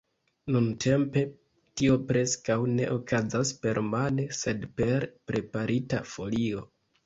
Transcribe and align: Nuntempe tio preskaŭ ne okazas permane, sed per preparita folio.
Nuntempe 0.53 1.21
tio 1.81 1.97
preskaŭ 2.13 2.57
ne 2.79 2.89
okazas 2.97 3.53
permane, 3.69 4.27
sed 4.41 4.69
per 4.83 5.09
preparita 5.33 6.05
folio. 6.17 6.69